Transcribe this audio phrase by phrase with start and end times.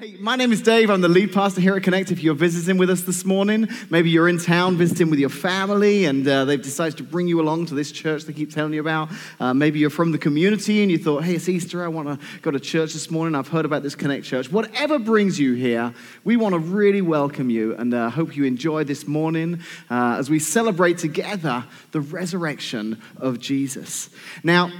[0.00, 0.88] Hey, my name is Dave.
[0.88, 2.10] I'm the lead pastor here at Connect.
[2.10, 6.06] If you're visiting with us this morning, maybe you're in town visiting with your family
[6.06, 8.80] and uh, they've decided to bring you along to this church they keep telling you
[8.80, 9.10] about.
[9.38, 11.84] Uh, maybe you're from the community and you thought, hey, it's Easter.
[11.84, 13.34] I want to go to church this morning.
[13.34, 14.50] I've heard about this Connect church.
[14.50, 15.92] Whatever brings you here,
[16.24, 19.60] we want to really welcome you and uh, hope you enjoy this morning
[19.90, 21.62] uh, as we celebrate together
[21.92, 24.08] the resurrection of Jesus.
[24.42, 24.72] Now,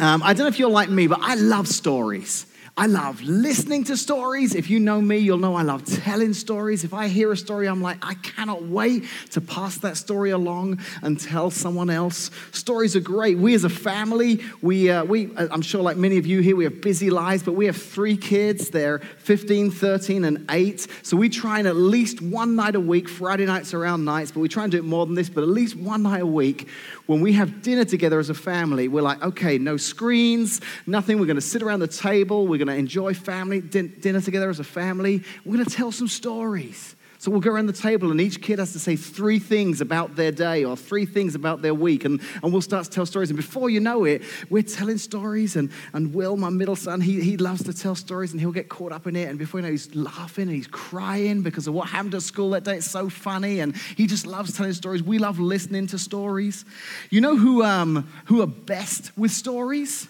[0.00, 2.46] um, I don't know if you're like me, but I love stories.
[2.80, 4.54] I love listening to stories.
[4.54, 6.82] If you know me, you'll know I love telling stories.
[6.82, 10.80] If I hear a story, I'm like, I cannot wait to pass that story along
[11.02, 12.30] and tell someone else.
[12.52, 13.36] Stories are great.
[13.36, 16.64] We as a family, we, uh, we I'm sure like many of you here, we
[16.64, 18.70] have busy lives, but we have three kids.
[18.70, 20.86] They're 15, 13, and 8.
[21.02, 24.40] So we try and at least one night a week, Friday nights around nights, but
[24.40, 26.66] we try and do it more than this, but at least one night a week,
[27.10, 31.18] when we have dinner together as a family, we're like, okay, no screens, nothing.
[31.18, 32.46] We're going to sit around the table.
[32.46, 35.24] We're going to enjoy family din- dinner together as a family.
[35.44, 36.94] We're going to tell some stories.
[37.20, 40.16] So we'll go around the table, and each kid has to say three things about
[40.16, 43.28] their day or three things about their week, and, and we'll start to tell stories.
[43.28, 45.54] And before you know it, we're telling stories.
[45.54, 48.70] And, and Will, my middle son, he, he loves to tell stories, and he'll get
[48.70, 49.28] caught up in it.
[49.28, 52.48] And before you know, he's laughing and he's crying because of what happened at school
[52.50, 52.76] that day.
[52.76, 55.02] It's so funny, and he just loves telling stories.
[55.02, 56.64] We love listening to stories.
[57.10, 60.08] You know who, um, who are best with stories?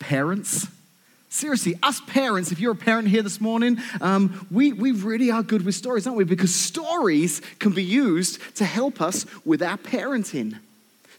[0.00, 0.66] Parents.
[1.32, 5.44] Seriously, us parents, if you're a parent here this morning, um, we, we really are
[5.44, 6.24] good with stories, aren't we?
[6.24, 10.58] Because stories can be used to help us with our parenting.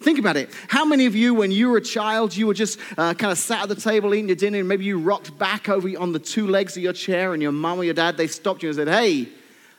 [0.01, 0.49] Think about it.
[0.67, 3.37] How many of you, when you were a child, you were just uh, kind of
[3.37, 6.19] sat at the table eating your dinner, and maybe you rocked back over on the
[6.19, 8.75] two legs of your chair, and your mum or your dad, they stopped you and
[8.75, 9.29] said, Hey,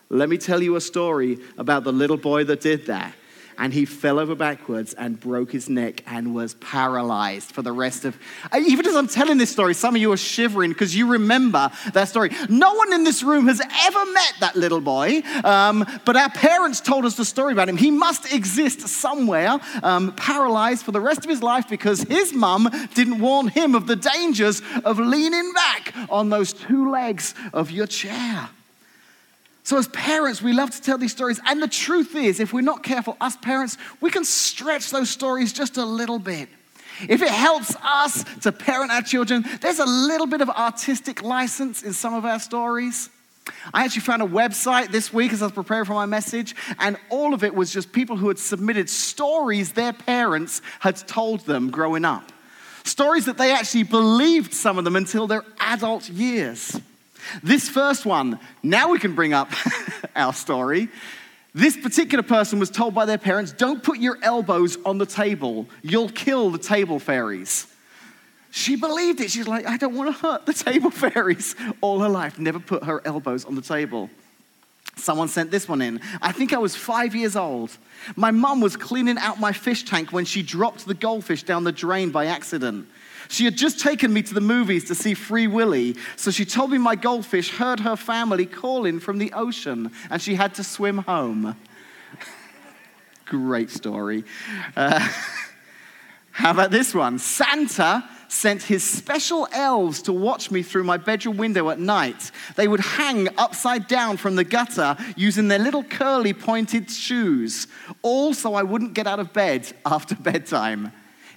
[0.09, 3.15] let me tell you a story about the little boy that did that
[3.59, 8.05] and he fell over backwards and broke his neck and was paralyzed for the rest
[8.05, 8.17] of.
[8.57, 12.09] Even as I'm telling this story, some of you are shivering because you remember that
[12.09, 12.31] story.
[12.49, 16.81] No one in this room has ever met that little boy, um, but our parents
[16.81, 17.77] told us the story about him.
[17.77, 22.71] He must exist somewhere, um, paralyzed for the rest of his life because his mum
[22.95, 27.87] didn't warn him of the dangers of leaning back on those two legs of your
[27.87, 28.49] chair.
[29.65, 31.41] So, as parents, we love to tell these stories.
[31.47, 35.53] And the truth is, if we're not careful, us parents, we can stretch those stories
[35.53, 36.49] just a little bit.
[37.09, 41.83] If it helps us to parent our children, there's a little bit of artistic license
[41.83, 43.09] in some of our stories.
[43.73, 46.97] I actually found a website this week as I was preparing for my message, and
[47.09, 51.71] all of it was just people who had submitted stories their parents had told them
[51.71, 52.31] growing up.
[52.85, 56.81] Stories that they actually believed some of them until their adult years.
[57.43, 59.51] This first one, now we can bring up
[60.17, 60.89] our story.
[61.55, 65.67] This particular person was told by their parents, Don't put your elbows on the table,
[65.83, 67.67] you'll kill the table fairies.
[68.51, 69.31] She believed it.
[69.31, 71.57] She's like, I don't want to hurt the table fairies.
[71.81, 74.11] All her life, never put her elbows on the table.
[74.97, 76.03] Someone sent this one in.
[76.21, 77.71] I think I was five years old.
[78.15, 81.73] My mum was cleaning out my fish tank when she dropped the goldfish down the
[81.73, 82.87] drain by accident.
[83.33, 86.71] She had just taken me to the movies to see Free Willy, so she told
[86.71, 90.99] me my goldfish heard her family calling from the ocean and she had to swim
[90.99, 91.57] home.
[93.25, 94.25] Great story.
[94.77, 95.09] Uh,
[96.33, 97.19] how about this one?
[97.19, 102.33] Santa sent his special elves to watch me through my bedroom window at night.
[102.57, 107.67] They would hang upside down from the gutter using their little curly pointed shoes,
[108.03, 110.93] all so I wouldn't get out of bed after bedtime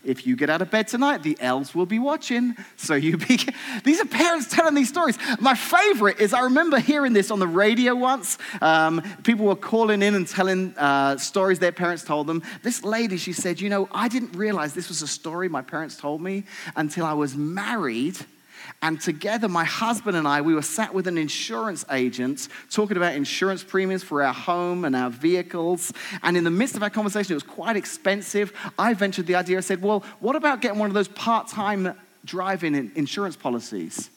[0.06, 2.56] if you get out of bed tonight, the elves will be watching.
[2.78, 3.40] So you be.
[3.84, 5.18] These are parents telling these stories.
[5.40, 8.38] My favorite is I remember hearing this on the radio once.
[8.62, 12.44] Um, people were calling in and telling uh, stories their parents told them.
[12.64, 15.98] This lady, she said, You know, I didn't realize this was a story my parents
[15.98, 16.44] told me
[16.76, 18.18] until I was married
[18.82, 23.16] and together, my husband and I, we were sat with an insurance agent talking about
[23.16, 25.92] insurance premiums for our home and our vehicles.
[26.22, 28.54] And in the midst of our conversation, it was quite expensive.
[28.78, 29.58] I ventured the idea.
[29.58, 34.10] I said, Well, what about getting one of those part time driving insurance policies?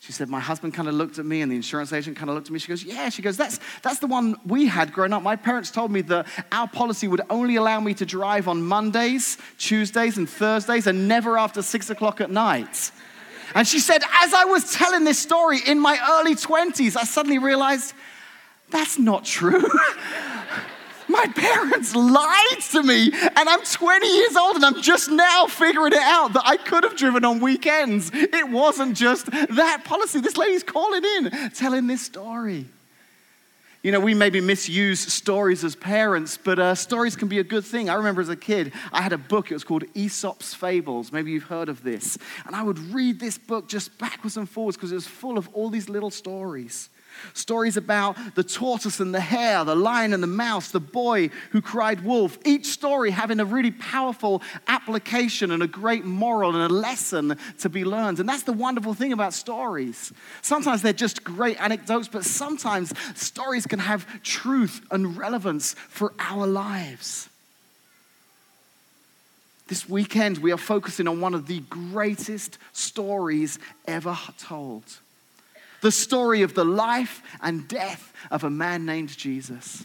[0.00, 2.34] She said, My husband kind of looked at me, and the insurance agent kind of
[2.34, 2.58] looked at me.
[2.58, 3.08] She goes, Yeah.
[3.08, 5.22] She goes, that's, that's the one we had growing up.
[5.22, 9.38] My parents told me that our policy would only allow me to drive on Mondays,
[9.58, 12.90] Tuesdays, and Thursdays, and never after six o'clock at night.
[13.54, 17.38] And she said, as I was telling this story in my early 20s, I suddenly
[17.38, 17.94] realized
[18.70, 19.62] that's not true.
[21.08, 25.92] my parents lied to me, and I'm 20 years old, and I'm just now figuring
[25.92, 28.10] it out that I could have driven on weekends.
[28.12, 30.20] It wasn't just that policy.
[30.20, 32.66] This lady's calling in, telling this story.
[33.86, 37.64] You know, we maybe misuse stories as parents, but uh, stories can be a good
[37.64, 37.88] thing.
[37.88, 41.12] I remember as a kid, I had a book, it was called Aesop's Fables.
[41.12, 42.18] Maybe you've heard of this.
[42.46, 45.48] And I would read this book just backwards and forwards because it was full of
[45.52, 46.90] all these little stories.
[47.34, 51.60] Stories about the tortoise and the hare, the lion and the mouse, the boy who
[51.60, 52.38] cried wolf.
[52.44, 57.68] Each story having a really powerful application and a great moral and a lesson to
[57.68, 58.20] be learned.
[58.20, 60.12] And that's the wonderful thing about stories.
[60.42, 66.46] Sometimes they're just great anecdotes, but sometimes stories can have truth and relevance for our
[66.46, 67.28] lives.
[69.68, 74.84] This weekend, we are focusing on one of the greatest stories ever told
[75.80, 79.84] the story of the life and death of a man named Jesus.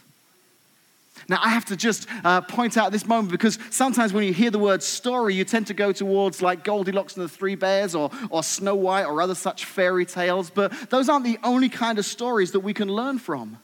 [1.27, 4.51] Now, I have to just uh, point out this moment because sometimes when you hear
[4.51, 8.09] the word story, you tend to go towards like Goldilocks and the Three Bears or,
[8.29, 12.05] or Snow White or other such fairy tales, but those aren't the only kind of
[12.05, 13.59] stories that we can learn from.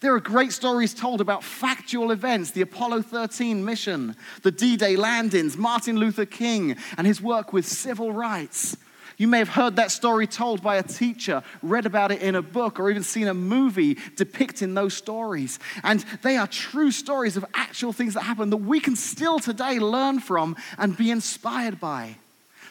[0.00, 4.96] There are great stories told about factual events the Apollo 13 mission, the D Day
[4.96, 8.76] landings, Martin Luther King, and his work with civil rights.
[9.20, 12.40] You may have heard that story told by a teacher, read about it in a
[12.40, 15.58] book, or even seen a movie depicting those stories.
[15.84, 19.78] And they are true stories of actual things that happen that we can still today
[19.78, 22.16] learn from and be inspired by.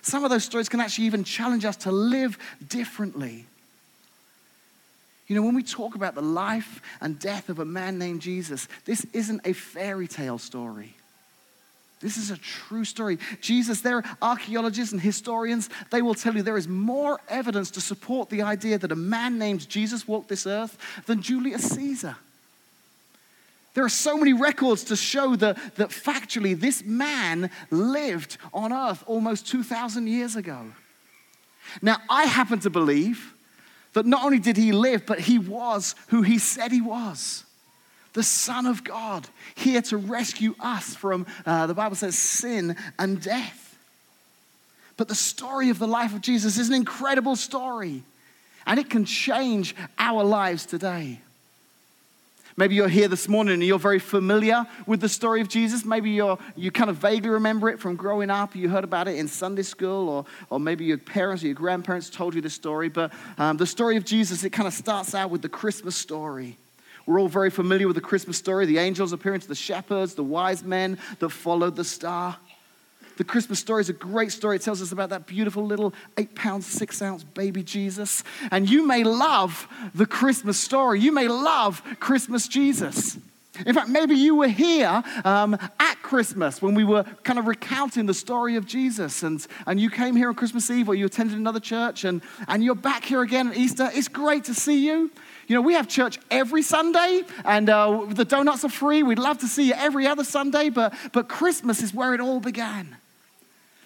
[0.01, 2.35] Some of those stories can actually even challenge us to live
[2.67, 3.45] differently.
[5.27, 8.67] You know, when we talk about the life and death of a man named Jesus,
[8.85, 10.95] this isn't a fairy tale story.
[11.99, 13.19] This is a true story.
[13.41, 17.81] Jesus, there are archaeologists and historians, they will tell you there is more evidence to
[17.81, 22.15] support the idea that a man named Jesus walked this earth than Julius Caesar.
[23.73, 29.03] There are so many records to show that, that factually this man lived on earth
[29.05, 30.67] almost 2,000 years ago.
[31.81, 33.33] Now, I happen to believe
[33.93, 37.43] that not only did he live, but he was who he said he was
[38.13, 43.21] the Son of God, here to rescue us from, uh, the Bible says, sin and
[43.21, 43.77] death.
[44.97, 48.03] But the story of the life of Jesus is an incredible story,
[48.65, 51.21] and it can change our lives today.
[52.57, 55.85] Maybe you're here this morning and you're very familiar with the story of Jesus.
[55.85, 58.53] Maybe you're, you kind of vaguely remember it from growing up.
[58.53, 62.09] You heard about it in Sunday school, or, or maybe your parents or your grandparents
[62.09, 62.89] told you the story.
[62.89, 66.57] But um, the story of Jesus, it kind of starts out with the Christmas story.
[67.09, 70.23] We're all very familiar with the Christmas story the angels appearing to the shepherds, the
[70.23, 72.37] wise men that followed the star.
[73.17, 74.57] The Christmas story is a great story.
[74.57, 78.23] It tells us about that beautiful little eight pound, six ounce baby Jesus.
[78.51, 80.99] And you may love the Christmas story.
[80.99, 83.17] You may love Christmas Jesus.
[83.65, 88.05] In fact, maybe you were here um, at Christmas when we were kind of recounting
[88.05, 91.37] the story of Jesus, and, and you came here on Christmas Eve or you attended
[91.37, 93.89] another church, and, and you're back here again at Easter.
[93.93, 95.11] It's great to see you.
[95.49, 99.01] You know, we have church every Sunday, and uh, the donuts are free.
[99.01, 102.39] We'd love to see you every other Sunday, but, but Christmas is where it all
[102.39, 102.95] began.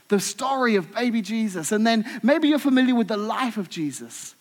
[0.10, 1.71] The story of baby Jesus.
[1.71, 4.36] And then maybe you're familiar with the life of Jesus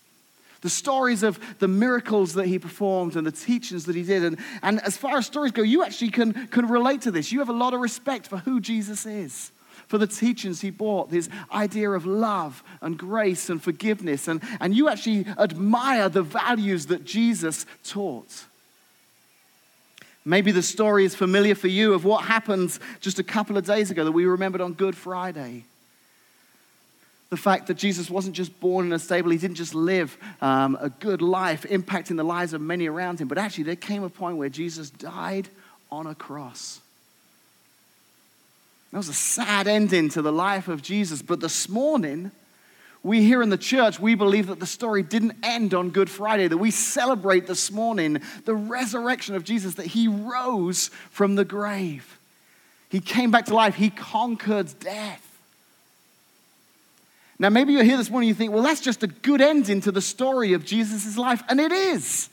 [0.63, 4.23] the stories of the miracles that he performed and the teachings that he did.
[4.23, 7.33] And, and as far as stories go, you actually can, can relate to this.
[7.33, 9.51] You have a lot of respect for who Jesus is
[9.89, 14.29] for the teachings he brought, his idea of love and grace and forgiveness.
[14.29, 18.45] And, and you actually admire the values that Jesus taught.
[20.25, 23.91] Maybe the story is familiar for you of what happened just a couple of days
[23.91, 25.65] ago that we remembered on Good Friday.
[27.31, 30.77] The fact that Jesus wasn't just born in a stable, he didn't just live um,
[30.81, 34.11] a good life, impacting the lives of many around him, but actually there came a
[34.11, 35.49] point where Jesus died
[35.91, 36.82] on a cross.
[38.93, 41.23] That was a sad ending to the life of Jesus.
[41.23, 42.31] But this morning,
[43.03, 46.47] we here in the church, we believe that the story didn't end on Good Friday,
[46.47, 52.19] that we celebrate this morning the resurrection of Jesus, that he rose from the grave.
[52.91, 55.27] He came back to life, he conquered death.
[57.39, 59.81] Now, maybe you're here this morning, and you think, well, that's just a good ending
[59.81, 62.29] to the story of Jesus' life, and it is.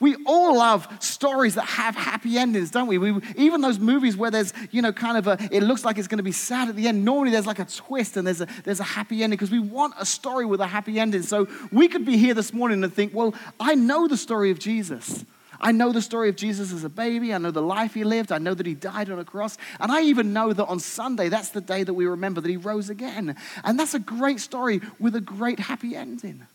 [0.00, 2.96] We all love stories that have happy endings, don't we?
[2.96, 3.20] we?
[3.36, 6.18] Even those movies where there's, you know, kind of a, it looks like it's going
[6.18, 7.04] to be sad at the end.
[7.04, 9.92] Normally there's like a twist and there's a, there's a happy ending because we want
[9.98, 11.22] a story with a happy ending.
[11.22, 14.58] So we could be here this morning and think, well, I know the story of
[14.58, 15.24] Jesus.
[15.60, 17.34] I know the story of Jesus as a baby.
[17.34, 18.32] I know the life he lived.
[18.32, 19.58] I know that he died on a cross.
[19.78, 22.56] And I even know that on Sunday, that's the day that we remember that he
[22.56, 23.36] rose again.
[23.62, 26.46] And that's a great story with a great happy ending.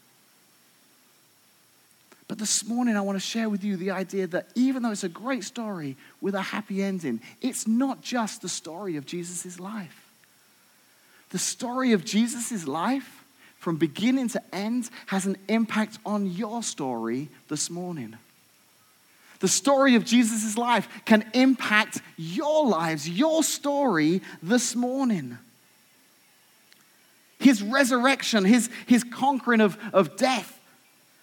[2.28, 5.04] But this morning, I want to share with you the idea that even though it's
[5.04, 10.06] a great story with a happy ending, it's not just the story of Jesus' life.
[11.30, 13.24] The story of Jesus' life,
[13.60, 18.16] from beginning to end, has an impact on your story this morning.
[19.40, 25.38] The story of Jesus' life can impact your lives, your story this morning.
[27.38, 30.55] His resurrection, his, his conquering of, of death,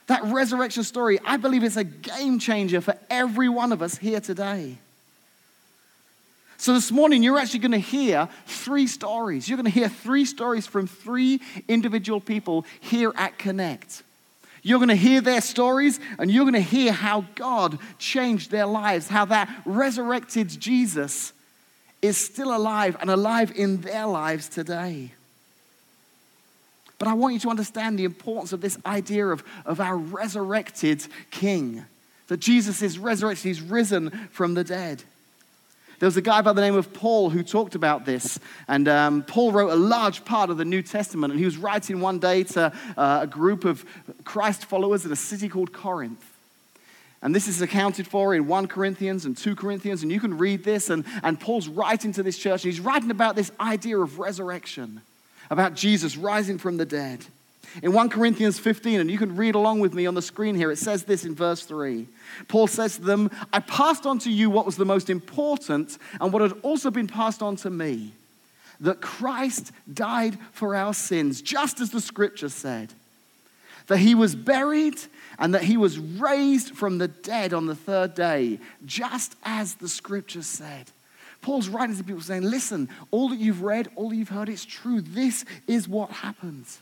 [0.07, 4.21] that resurrection story, I believe it's a game changer for every one of us here
[4.21, 4.79] today.
[6.59, 9.49] So, this morning, you're actually going to hear three stories.
[9.49, 14.05] You're going to hear three stories from three individual people here at Connect.
[14.63, 18.67] You're going to hear their stories and you're going to hear how God changed their
[18.67, 21.33] lives, how that resurrected Jesus
[22.01, 25.13] is still alive and alive in their lives today.
[27.03, 31.05] But I want you to understand the importance of this idea of, of our resurrected
[31.33, 31.85] King.
[32.29, 35.03] That Jesus is resurrected, he's risen from the dead.
[35.99, 38.39] There was a guy by the name of Paul who talked about this.
[38.69, 41.33] And um, Paul wrote a large part of the New Testament.
[41.33, 43.85] And he was writing one day to uh, a group of
[44.23, 46.25] Christ followers in a city called Corinth.
[47.21, 50.05] And this is accounted for in 1 Corinthians and 2 Corinthians.
[50.05, 50.89] And you can read this.
[50.89, 52.63] And, and Paul's writing to this church.
[52.63, 55.01] And he's writing about this idea of resurrection,
[55.53, 57.25] about Jesus rising from the dead.
[57.83, 60.71] In 1 Corinthians 15, and you can read along with me on the screen here,
[60.71, 62.07] it says this in verse 3.
[62.49, 66.33] Paul says to them, I passed on to you what was the most important and
[66.33, 68.13] what had also been passed on to me
[68.81, 72.93] that Christ died for our sins, just as the scripture said,
[73.87, 74.99] that he was buried
[75.39, 79.89] and that he was raised from the dead on the third day, just as the
[79.89, 80.91] scripture said.
[81.43, 84.65] Paul's writing to people saying, Listen, all that you've read, all that you've heard, it's
[84.65, 85.01] true.
[85.01, 86.81] This is what happens.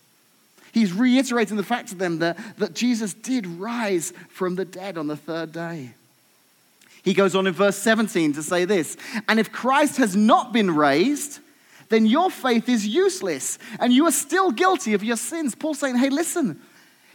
[0.73, 5.09] He's reiterating the fact to them that, that Jesus did rise from the dead on
[5.09, 5.95] the third day.
[7.02, 10.71] He goes on in verse 17 to say this And if Christ has not been
[10.71, 11.40] raised,
[11.88, 15.55] then your faith is useless and you are still guilty of your sins.
[15.55, 16.61] Paul's saying, Hey, listen,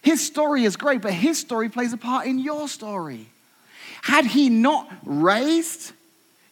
[0.02, 3.28] his story is great, but his story plays a part in your story.
[4.02, 5.94] Had he not raised,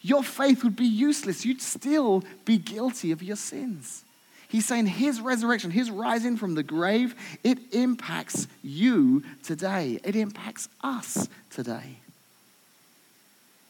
[0.04, 1.46] your faith would be useless.
[1.46, 4.04] You'd still be guilty of your sins.
[4.50, 10.00] He's saying his resurrection, his rising from the grave, it impacts you today.
[10.04, 11.98] It impacts us today.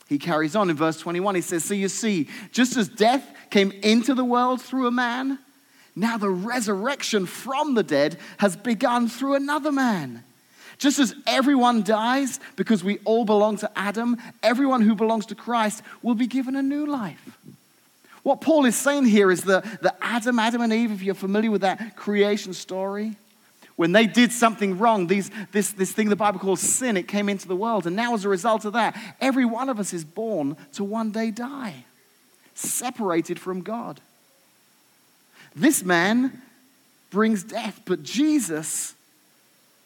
[0.10, 1.36] He carries on in verse 21.
[1.36, 5.40] He says, So you see, just as death came into the world through a man,
[5.96, 10.24] now the resurrection from the dead has begun through another man.
[10.84, 15.82] Just as everyone dies because we all belong to Adam, everyone who belongs to Christ
[16.02, 17.38] will be given a new life.
[18.24, 21.50] What Paul is saying here is that, that Adam, Adam and Eve, if you're familiar
[21.50, 23.16] with that creation story,
[23.78, 27.30] when they did something wrong, these, this, this thing the Bible calls sin, it came
[27.30, 27.88] into the world.
[27.88, 31.12] And now, as a result of that, every one of us is born to one
[31.12, 31.86] day die,
[32.56, 34.02] separated from God.
[35.56, 36.42] This man
[37.10, 38.96] brings death, but Jesus,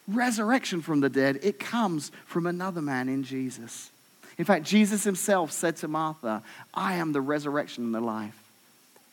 [0.08, 3.90] resurrection from the dead, it comes from another man in Jesus.
[4.38, 8.40] In fact, Jesus himself said to Martha, I am the resurrection and the life.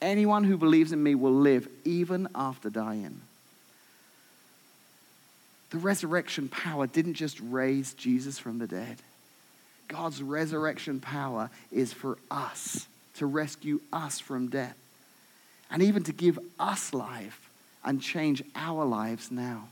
[0.01, 3.21] Anyone who believes in me will live even after dying.
[5.71, 8.97] The resurrection power didn't just raise Jesus from the dead.
[9.87, 14.77] God's resurrection power is for us, to rescue us from death,
[15.71, 17.49] and even to give us life
[17.83, 19.67] and change our lives now.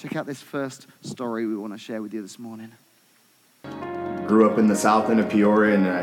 [0.00, 2.72] Check out this first story we want to share with you this morning
[4.30, 6.02] grew up in the south end of Peoria and I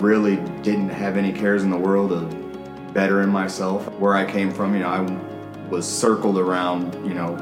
[0.00, 3.88] really didn't have any cares in the world of bettering myself.
[4.00, 7.36] Where I came from, you know, I was circled around, you know,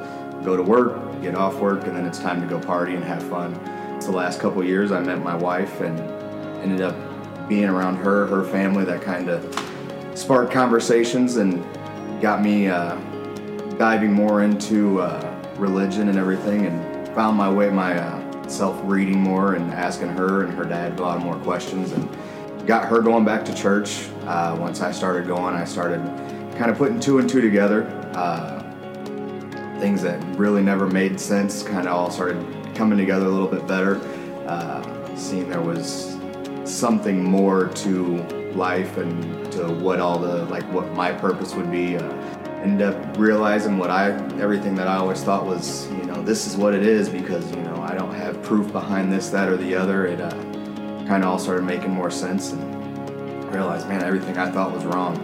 [0.44, 3.22] go to work, get off work, and then it's time to go party and have
[3.22, 3.54] fun.
[4.00, 5.98] The last couple years, I met my wife and
[6.62, 9.42] ended up being around her, her family, that kind of
[10.14, 11.64] sparked conversations and
[12.20, 12.96] got me uh,
[13.78, 15.27] diving more into uh,
[15.58, 20.44] religion and everything and found my way, my uh, self reading more and asking her
[20.44, 22.08] and her dad a lot more questions and
[22.66, 24.08] got her going back to church.
[24.26, 26.00] Uh, once I started going, I started
[26.56, 27.84] kind of putting two and two together.
[28.14, 28.62] Uh,
[29.80, 32.36] things that really never made sense kind of all started
[32.74, 33.96] coming together a little bit better.
[34.46, 36.18] Uh, seeing there was
[36.64, 38.22] something more to
[38.52, 41.96] life and to what all the like what my purpose would be.
[41.96, 42.12] Uh,
[42.62, 44.10] ended up realizing what I
[44.40, 47.62] everything that I always thought was you know this is what it is because you
[47.62, 50.06] know I don't have proof behind this, that, or the other.
[50.06, 50.30] It uh,
[51.06, 55.16] kind of all started making more sense and realized, man, everything I thought was wrong.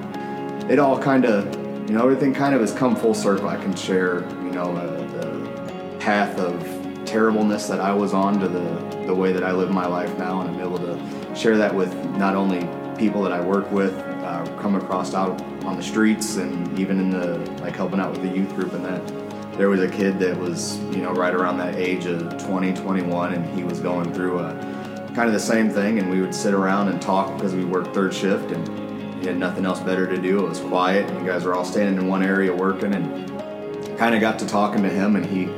[0.71, 1.45] It all kind of,
[1.89, 3.49] you know, everything kind of has come full circle.
[3.49, 8.49] I can share, you know, uh, the path of terribleness that I was on to
[8.49, 11.75] the, the way that I live my life now, and I'm able to share that
[11.75, 16.37] with not only people that I work with, uh, come across out on the streets,
[16.37, 19.03] and even in the like helping out with the youth group and that
[19.57, 23.35] there was a kid that was, you know, right around that age of 20, 21,
[23.35, 24.53] and he was going through a
[25.15, 27.95] kind of the same thing, and we would sit around and talk because we worked
[27.95, 28.67] third shift and
[29.21, 30.45] he had nothing else better to do.
[30.45, 31.09] It was quiet.
[31.09, 33.29] And you guys were all standing in one area working, and
[33.97, 35.49] kind of got to talking to him, and he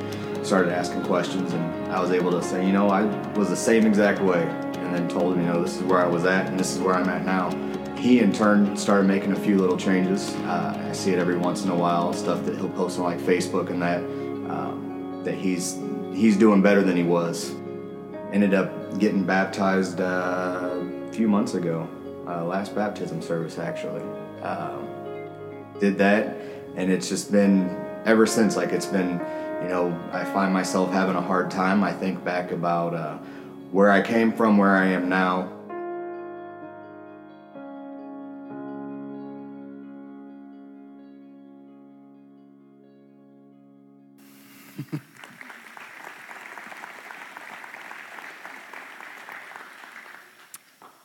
[0.44, 3.86] started asking questions, and I was able to say, you know, I was the same
[3.86, 6.60] exact way, and then told him, you know, this is where I was at, and
[6.60, 7.48] this is where I'm at now.
[7.98, 10.34] He in turn started making a few little changes.
[10.34, 13.18] Uh, I see it every once in a while, stuff that he'll post on like
[13.18, 13.98] Facebook and that
[14.50, 15.78] um, that he's
[16.14, 17.54] he's doing better than he was.
[18.32, 20.70] Ended up getting baptized uh,
[21.08, 21.88] a few months ago,
[22.26, 24.02] uh, last baptism service actually.
[24.42, 24.86] Um,
[25.80, 26.36] did that,
[26.76, 27.68] and it's just been
[28.04, 28.56] ever since.
[28.56, 29.20] Like it's been,
[29.62, 31.82] you know, I find myself having a hard time.
[31.82, 33.18] I think back about uh,
[33.72, 35.52] where I came from, where I am now.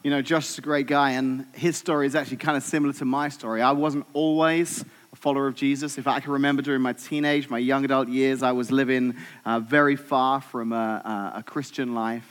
[0.04, 2.92] You know, Josh is a great guy, and his story is actually kind of similar
[2.94, 3.62] to my story.
[3.62, 6.00] I wasn't always a follower of Jesus.
[6.00, 9.60] If I can remember during my teenage, my young adult years, I was living uh,
[9.60, 12.28] very far from a, a Christian life.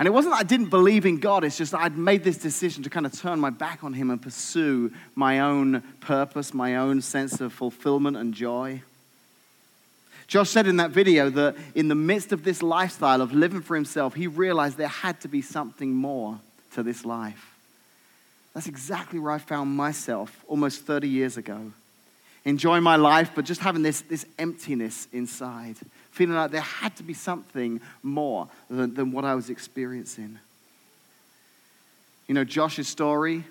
[0.00, 2.82] And it wasn't that I didn't believe in God, it's just I'd made this decision
[2.82, 7.00] to kind of turn my back on Him and pursue my own purpose, my own
[7.00, 8.82] sense of fulfillment and joy.
[10.26, 13.76] Josh said in that video that in the midst of this lifestyle of living for
[13.76, 16.40] himself, he realized there had to be something more
[16.74, 17.54] to this life.
[18.52, 21.72] That's exactly where I found myself almost 30 years ago.
[22.44, 25.76] Enjoying my life, but just having this, this emptiness inside,
[26.10, 30.38] feeling like there had to be something more than, than what I was experiencing.
[32.28, 33.44] You know, Josh's story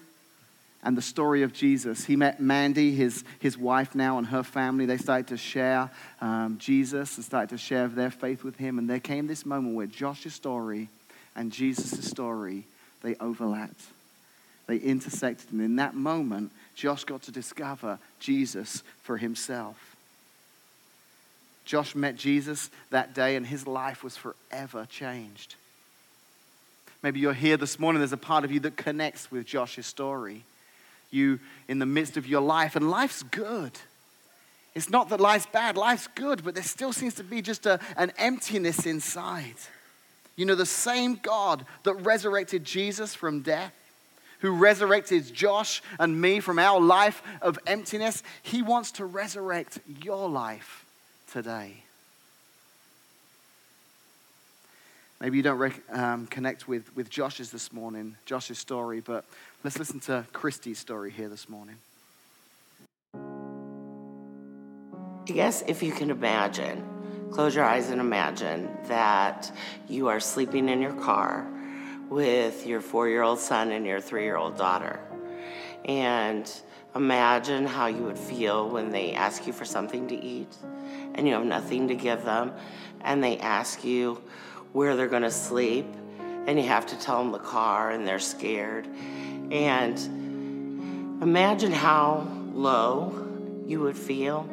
[0.86, 2.06] and the story of Jesus.
[2.06, 4.86] He met Mandy, his, his wife now, and her family.
[4.86, 5.89] They started to share
[6.22, 8.77] um, Jesus and started to share their faith with him.
[8.77, 10.88] And there came this moment where Josh's story
[11.36, 12.65] and Jesus' story
[13.01, 13.82] they overlapped.
[14.68, 15.51] They intersected.
[15.51, 19.96] And in that moment, Josh got to discover Jesus for himself.
[21.65, 25.56] Josh met Jesus that day, and his life was forever changed.
[27.01, 30.44] Maybe you're here this morning, there's a part of you that connects with Josh's story.
[31.16, 33.72] You in the midst of your life, and life's good.
[34.75, 37.80] It's not that life's bad, life's good, but there still seems to be just a,
[37.96, 39.56] an emptiness inside.
[40.36, 43.74] You know, the same God that resurrected Jesus from death,
[44.40, 50.28] who resurrected Josh and me from our life of emptiness, he wants to resurrect your
[50.30, 50.86] life
[51.32, 51.78] today.
[55.22, 59.24] Maybe you don't rec- um, connect with, with Josh's this morning, Josh's story, but
[59.66, 61.78] let's listen to Christy's story here this morning.
[63.16, 63.18] I
[65.25, 66.86] guess if you can imagine,
[67.32, 69.51] close your eyes and imagine that
[69.90, 71.48] you are sleeping in your car
[72.10, 75.00] with your four year old son and your three year old daughter.
[75.86, 76.48] And
[76.96, 80.56] imagine how you would feel when they ask you for something to eat
[81.16, 82.54] and you have nothing to give them,
[83.01, 84.22] and they ask you
[84.74, 85.88] where they're going to sleep,
[86.46, 88.88] and you have to tell them the car, and they're scared.
[89.51, 89.98] And
[91.22, 93.27] imagine how low
[93.66, 94.50] you would feel.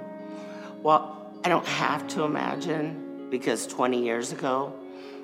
[0.82, 4.72] Well, I don't have to imagine because 20 years ago,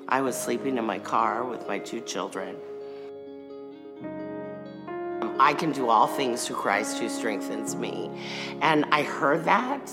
[0.07, 2.55] I was sleeping in my car with my two children.
[5.39, 8.11] I can do all things through Christ who strengthens me.
[8.61, 9.89] And I heard that,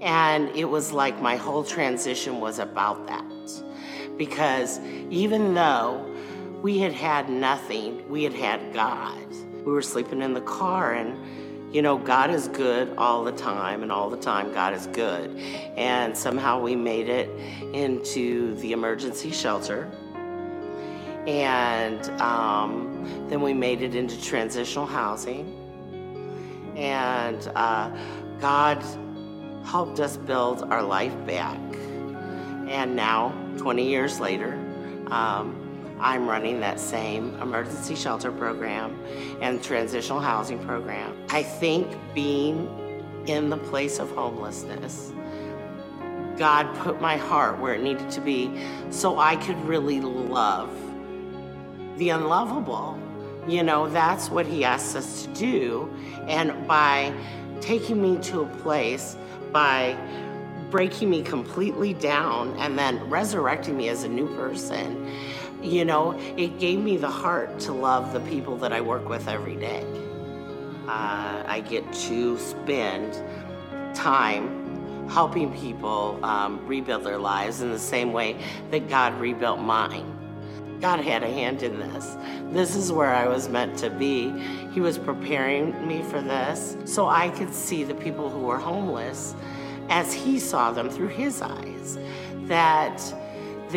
[0.00, 3.24] and it was like my whole transition was about that.
[4.16, 6.09] Because even though
[6.62, 9.26] we had had nothing, we had had God.
[9.64, 13.82] We were sleeping in the car, and you know, God is good all the time,
[13.82, 15.36] and all the time, God is good.
[15.76, 17.30] And somehow we made it
[17.72, 19.90] into the emergency shelter.
[21.26, 25.56] And um, then we made it into transitional housing.
[26.76, 27.96] And uh,
[28.40, 28.82] God
[29.64, 31.60] helped us build our life back.
[32.68, 34.54] And now, 20 years later,
[35.10, 35.59] um,
[36.00, 38.98] I'm running that same emergency shelter program
[39.40, 41.16] and transitional housing program.
[41.28, 42.68] I think being
[43.26, 45.12] in the place of homelessness,
[46.36, 48.50] God put my heart where it needed to be
[48.88, 50.70] so I could really love
[51.98, 52.98] the unlovable.
[53.46, 55.94] You know, that's what He asks us to do.
[56.26, 57.12] And by
[57.60, 59.16] taking me to a place,
[59.52, 59.98] by
[60.70, 65.12] breaking me completely down and then resurrecting me as a new person,
[65.62, 69.28] you know, it gave me the heart to love the people that I work with
[69.28, 69.84] every day.
[70.86, 73.22] Uh, I get to spend
[73.94, 78.36] time helping people um, rebuild their lives in the same way
[78.70, 80.16] that God rebuilt mine.
[80.80, 82.16] God had a hand in this.
[82.52, 84.32] This is where I was meant to be.
[84.72, 89.34] He was preparing me for this so I could see the people who were homeless
[89.90, 91.98] as He saw them through His eyes.
[92.44, 92.96] That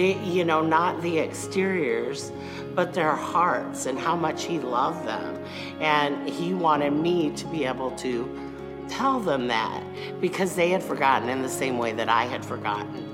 [0.02, 2.32] you know, not the exteriors,
[2.76, 5.44] but their hearts and how much He loved them.
[5.80, 8.28] And He wanted me to be able to
[8.90, 9.84] tell them that
[10.20, 13.10] because they had forgotten in the same way that I had forgotten.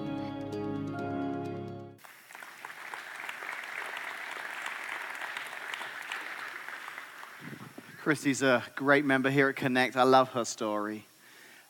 [8.02, 9.96] Christy's a great member here at Connect.
[9.96, 11.06] I love her story.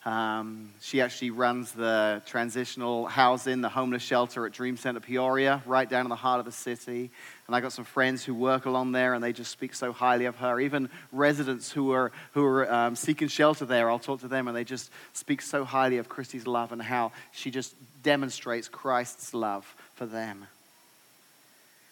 [0.06, 5.88] Um, she actually runs the transitional housing, the homeless shelter at Dream Center Peoria, right
[5.88, 7.10] down in the heart of the city.
[7.46, 10.24] And I got some friends who work along there, and they just speak so highly
[10.24, 10.58] of her.
[10.58, 14.56] Even residents who are who are um, seeking shelter there, I'll talk to them, and
[14.56, 19.74] they just speak so highly of Christy's love and how she just demonstrates Christ's love
[19.96, 20.46] for them.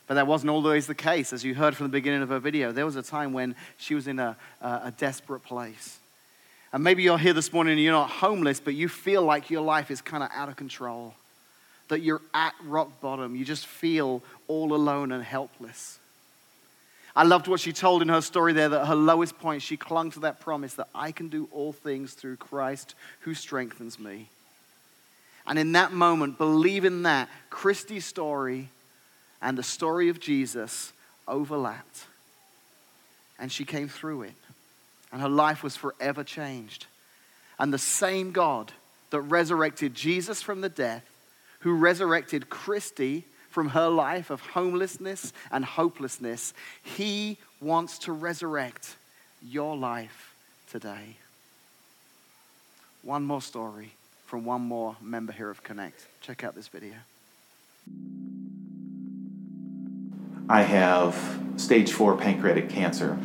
[0.07, 1.35] But that wasn't always the case.
[1.35, 3.95] As you heard from the beginning of her video, there was a time when she
[3.95, 5.99] was in a, a desperate place.
[6.73, 9.63] And maybe you're here this morning and you're not homeless, but you feel like your
[9.63, 11.15] life is kind of out of control,
[11.89, 13.35] that you're at rock bottom.
[13.35, 15.99] You just feel all alone and helpless.
[17.17, 20.11] I loved what she told in her story there that her lowest point, she clung
[20.13, 24.29] to that promise that I can do all things through Christ who strengthens me.
[25.47, 28.69] And in that moment, believing that, Christy's story
[29.41, 30.93] and the story of Jesus
[31.27, 32.05] overlapped.
[33.39, 34.35] And she came through it.
[35.13, 36.87] And her life was forever changed.
[37.59, 38.73] And the same God
[39.11, 41.05] that resurrected Jesus from the death,
[41.61, 48.97] who resurrected Christy from her life of homelessness and hopelessness, he wants to resurrect
[49.43, 50.35] your life
[50.71, 51.17] today.
[53.03, 53.93] One more story
[54.27, 56.07] from one more member here of Connect.
[56.21, 56.95] Check out this video.
[60.51, 63.19] I have stage four pancreatic cancer.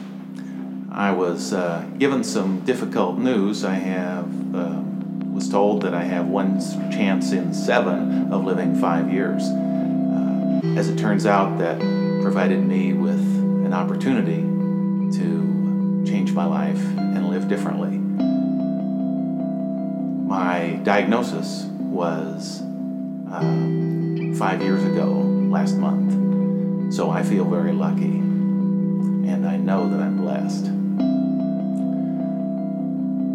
[0.93, 3.65] I was uh, given some difficult news.
[3.65, 4.79] I have uh,
[5.31, 6.59] was told that I have one
[6.91, 9.41] chance in seven of living five years.
[9.41, 11.79] Uh, as it turns out, that
[12.21, 14.43] provided me with an opportunity
[15.17, 17.97] to change my life and live differently.
[20.27, 22.61] My diagnosis was
[23.31, 25.09] uh, five years ago
[25.49, 26.93] last month.
[26.93, 30.82] So I feel very lucky, and I know that I'm blessed.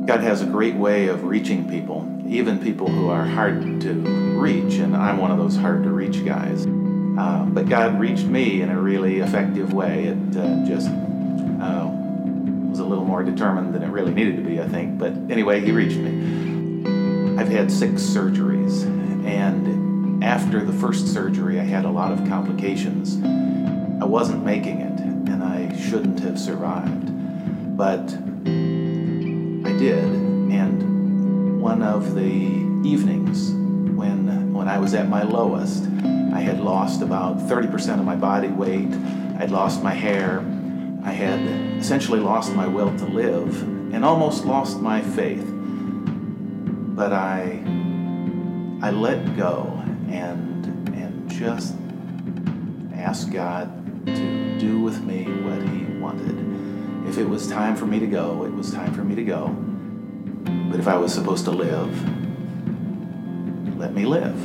[0.09, 3.93] God has a great way of reaching people, even people who are hard to
[4.41, 6.65] reach, and I'm one of those hard to reach guys.
[6.67, 10.05] Uh, but God reached me in a really effective way.
[10.05, 11.91] It uh, just uh,
[12.71, 14.97] was a little more determined than it really needed to be, I think.
[14.99, 17.39] But anyway, He reached me.
[17.39, 18.85] I've had six surgeries,
[19.27, 23.23] and after the first surgery, I had a lot of complications.
[24.03, 27.77] I wasn't making it, and I shouldn't have survived.
[27.77, 28.09] But
[29.79, 32.23] did, and one of the
[32.85, 33.53] evenings
[33.97, 38.49] when, when I was at my lowest, I had lost about 30% of my body
[38.49, 38.93] weight,
[39.39, 40.41] I'd lost my hair,
[41.05, 41.39] I had
[41.79, 43.63] essentially lost my will to live,
[43.95, 45.47] and almost lost my faith.
[45.47, 47.63] But I,
[48.83, 51.77] I let go and, and just
[52.95, 57.09] asked God to do with me what He wanted.
[57.09, 59.68] If it was time for me to go, it was time for me to go.
[60.71, 61.91] But if I was supposed to live,
[63.79, 64.45] let me live.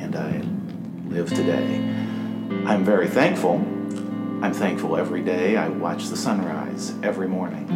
[0.00, 0.42] And I
[1.12, 1.76] live today.
[2.66, 3.56] I'm very thankful.
[4.42, 5.56] I'm thankful every day.
[5.56, 7.68] I watch the sunrise every morning.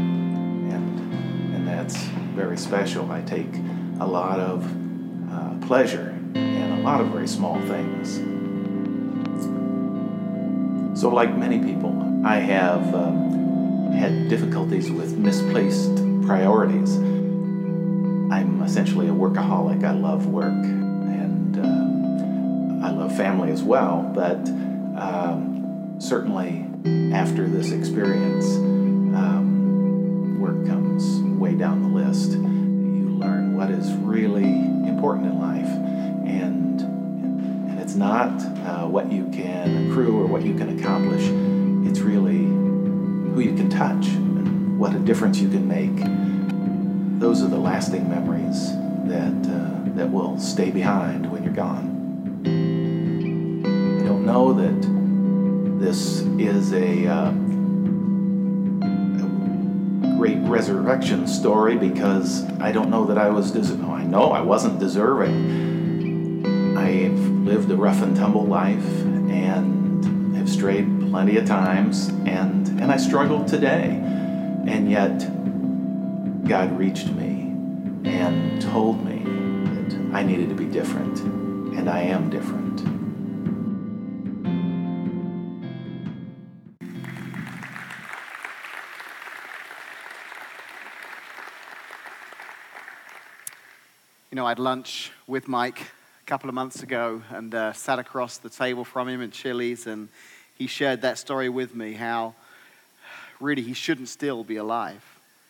[0.72, 1.96] And, and that's
[2.34, 3.10] very special.
[3.10, 3.54] I take
[4.00, 4.64] a lot of
[5.32, 8.16] uh, pleasure in a lot of very small things.
[11.00, 16.96] So, like many people, I have um, had difficulties with misplaced priorities.
[16.96, 19.84] I'm essentially a workaholic.
[19.84, 24.38] I love work and um, I love family as well, but
[24.98, 26.66] um, certainly
[27.14, 28.44] after this experience,
[29.16, 32.32] um, work comes way down the list.
[32.32, 35.68] You learn what is really important in life,
[36.26, 38.30] and and it's not
[38.66, 41.22] uh, what you can accrue or what you can accomplish.
[41.88, 44.06] It's really who you can touch
[44.76, 45.96] what a difference you can make.
[47.18, 48.70] Those are the lasting memories
[49.08, 51.94] that uh, that will stay behind when you're gone.
[52.44, 57.30] I don't know that this is a, uh,
[60.04, 63.52] a great resurrection story because I don't know that I was.
[63.52, 65.64] Des- oh, I know I wasn't deserving.
[66.76, 72.92] I've lived a rough and tumble life, and have strayed plenty of times, and, and
[72.92, 74.02] I struggle today.
[74.68, 75.18] And yet,
[76.48, 77.52] God reached me
[78.04, 82.80] and told me that I needed to be different, and I am different.
[94.30, 97.98] You know, I had lunch with Mike a couple of months ago and uh, sat
[97.98, 100.08] across the table from him at Chili's, and
[100.54, 102.34] he shared that story with me how
[103.40, 105.02] really he shouldn't still be alive,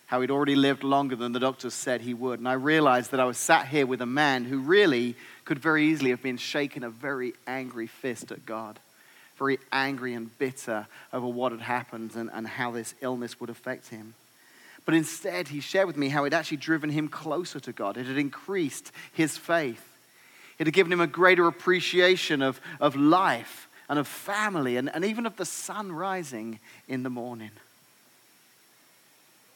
[0.06, 2.38] how he'd already lived longer than the doctors said he would.
[2.38, 5.86] And I realized that I was sat here with a man who really could very
[5.86, 8.78] easily have been shaking a very angry fist at God,
[9.36, 13.88] very angry and bitter over what had happened and, and how this illness would affect
[13.88, 14.14] him.
[14.84, 17.96] But instead, he shared with me how it actually driven him closer to God.
[17.96, 19.82] It had increased his faith.
[20.58, 25.04] It had given him a greater appreciation of, of life and of family and, and
[25.04, 27.50] even of the sun rising in the morning.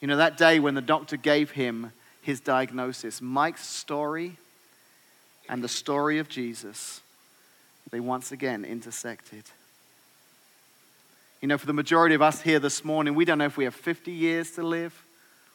[0.00, 4.36] You know, that day when the doctor gave him his diagnosis, Mike's story
[5.48, 7.00] and the story of Jesus,
[7.90, 9.44] they once again intersected.
[11.40, 13.64] You know, for the majority of us here this morning, we don't know if we
[13.64, 14.94] have 50 years to live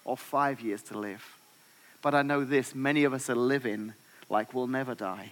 [0.03, 1.23] or five years to live.
[2.01, 3.93] But I know this many of us are living
[4.29, 5.31] like we'll never die.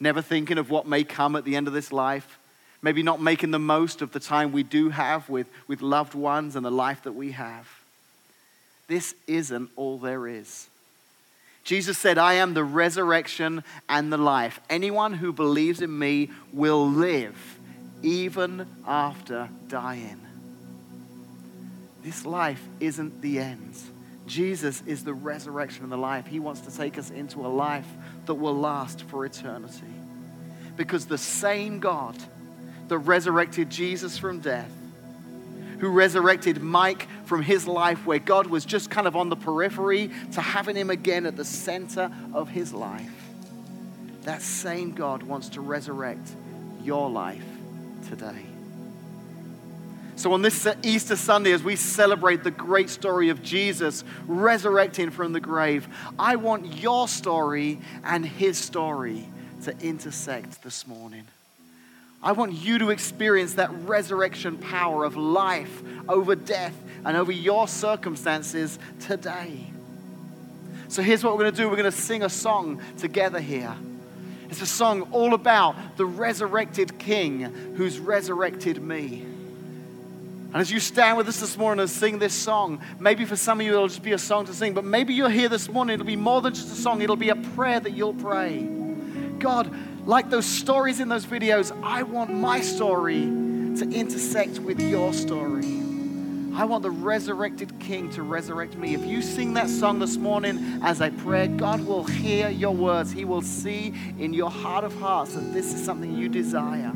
[0.00, 2.38] Never thinking of what may come at the end of this life.
[2.80, 6.54] Maybe not making the most of the time we do have with, with loved ones
[6.54, 7.66] and the life that we have.
[8.88, 10.68] This isn't all there is.
[11.62, 14.58] Jesus said, I am the resurrection and the life.
[14.70, 17.36] Anyone who believes in me will live
[18.02, 20.20] even after dying.
[22.02, 23.76] This life isn't the end.
[24.26, 26.26] Jesus is the resurrection and the life.
[26.26, 27.86] He wants to take us into a life
[28.26, 29.82] that will last for eternity.
[30.76, 32.16] Because the same God
[32.88, 34.70] that resurrected Jesus from death,
[35.80, 40.10] who resurrected Mike from his life, where God was just kind of on the periphery,
[40.32, 43.28] to having him again at the center of his life,
[44.22, 46.28] that same God wants to resurrect
[46.82, 47.44] your life
[48.08, 48.46] today.
[50.16, 55.32] So, on this Easter Sunday, as we celebrate the great story of Jesus resurrecting from
[55.32, 55.86] the grave,
[56.18, 59.28] I want your story and his story
[59.62, 61.24] to intersect this morning.
[62.22, 67.68] I want you to experience that resurrection power of life over death and over your
[67.68, 69.66] circumstances today.
[70.88, 73.74] So, here's what we're going to do we're going to sing a song together here.
[74.50, 77.42] It's a song all about the resurrected King
[77.76, 79.26] who's resurrected me.
[80.52, 83.60] And as you stand with us this morning and sing this song, maybe for some
[83.60, 85.94] of you it'll just be a song to sing, but maybe you're here this morning,
[85.94, 88.66] it'll be more than just a song, it'll be a prayer that you'll pray.
[89.38, 89.70] God,
[90.08, 95.82] like those stories in those videos, I want my story to intersect with your story.
[96.54, 98.94] I want the resurrected King to resurrect me.
[98.94, 103.12] If you sing that song this morning as I pray, God will hear your words.
[103.12, 106.90] He will see in your heart of hearts that this is something you desire.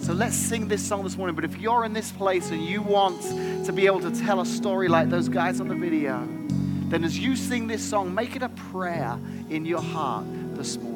[0.00, 1.36] So let's sing this song this morning.
[1.36, 3.22] But if you're in this place and you want
[3.64, 6.26] to be able to tell a story like those guys on the video,
[6.88, 9.16] then as you sing this song, make it a prayer
[9.50, 10.24] in your heart
[10.56, 10.93] this morning.